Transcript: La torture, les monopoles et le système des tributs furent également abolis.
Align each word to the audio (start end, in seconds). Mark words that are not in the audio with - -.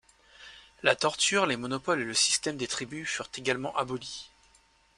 La 0.81 0.95
torture, 0.95 1.45
les 1.45 1.57
monopoles 1.57 2.01
et 2.01 2.05
le 2.05 2.15
système 2.15 2.57
des 2.57 2.65
tributs 2.67 3.05
furent 3.05 3.29
également 3.37 3.77
abolis. 3.77 4.31